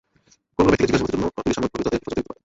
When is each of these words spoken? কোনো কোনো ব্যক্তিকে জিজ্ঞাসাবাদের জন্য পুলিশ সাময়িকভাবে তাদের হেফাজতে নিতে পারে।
কোনো 0.55 0.55
কোনো 0.55 0.67
ব্যক্তিকে 0.71 0.89
জিজ্ঞাসাবাদের 0.91 1.21
জন্য 1.21 1.27
পুলিশ 1.35 1.53
সাময়িকভাবে 1.57 1.85
তাদের 1.85 1.97
হেফাজতে 1.99 2.17
নিতে 2.19 2.27
পারে। 2.29 2.39